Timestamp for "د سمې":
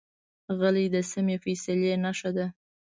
0.93-1.35